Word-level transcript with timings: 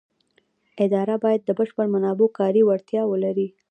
اداره 0.85 1.15
باید 1.23 1.41
د 1.45 1.49
بشري 1.59 1.85
منابعو 1.93 2.33
کاري 2.39 2.61
وړتیاوې 2.65 3.09
ولري. 3.11 3.47